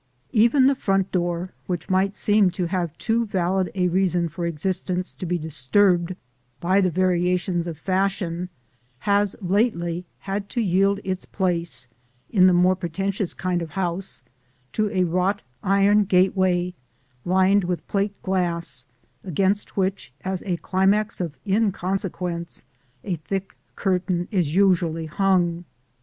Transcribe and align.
Even 0.31 0.65
the 0.65 0.73
front 0.73 1.11
door, 1.11 1.53
which 1.67 1.87
might 1.87 2.15
seem 2.15 2.49
to 2.49 2.65
have 2.65 2.97
too 2.97 3.23
valid 3.23 3.69
a 3.75 3.87
reason 3.87 4.27
for 4.29 4.47
existence 4.47 5.13
to 5.13 5.27
be 5.27 5.37
disturbed 5.37 6.15
by 6.59 6.81
the 6.81 6.89
variations 6.89 7.67
of 7.67 7.77
fashion, 7.77 8.49
has 9.01 9.35
lately 9.43 10.07
had 10.21 10.49
to 10.49 10.59
yield 10.59 10.99
its 11.03 11.25
place, 11.25 11.87
in 12.31 12.47
the 12.47 12.51
more 12.53 12.75
pretentious 12.75 13.35
kind 13.35 13.61
of 13.61 13.69
house, 13.77 14.23
to 14.73 14.89
a 14.89 15.03
wrought 15.03 15.43
iron 15.61 16.03
gateway 16.05 16.73
lined 17.23 17.63
with 17.63 17.87
plate 17.87 18.19
glass, 18.23 18.87
against 19.23 19.77
which, 19.77 20.11
as 20.25 20.41
a 20.47 20.57
climax 20.57 21.21
of 21.21 21.37
inconsequence, 21.45 22.63
a 23.03 23.17
thick 23.17 23.55
curtain 23.75 24.27
is 24.31 24.55
usually 24.55 25.05
hung. 25.05 25.63